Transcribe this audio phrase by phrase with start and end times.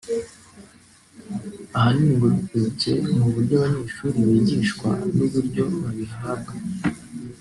[1.77, 6.53] ahanini ngo biturutse mu byo abanyeshuri bigishwa n’uburyo babihabwa